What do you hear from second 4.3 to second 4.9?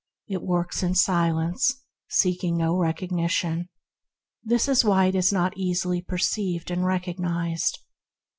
which is